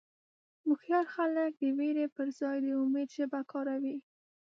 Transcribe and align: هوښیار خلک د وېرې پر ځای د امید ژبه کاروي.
هوښیار 0.65 1.05
خلک 1.15 1.51
د 1.61 1.63
وېرې 1.77 2.05
پر 2.15 2.27
ځای 2.39 2.57
د 2.63 2.67
امید 2.83 3.09
ژبه 3.17 3.39
کاروي. 3.51 3.97